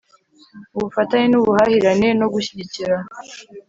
[0.75, 2.95] ubufatanye n'ubuhahirane no gushyigikira